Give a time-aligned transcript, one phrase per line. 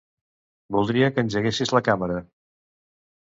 [0.75, 2.17] Voldria que engeguessis la Càmera.